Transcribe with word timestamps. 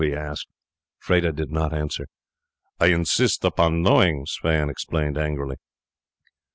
he 0.03 0.15
asked. 0.15 0.47
Freda 0.97 1.31
did 1.31 1.51
not 1.51 1.71
answer. 1.75 2.07
"I 2.79 2.87
insist 2.87 3.45
upon 3.45 3.83
knowing," 3.83 4.25
Sweyn 4.25 4.67
exclaimed 4.67 5.15
angrily. 5.15 5.57